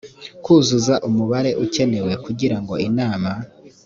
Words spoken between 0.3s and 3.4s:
kuzuza umubare ukenewe kugira ngo inama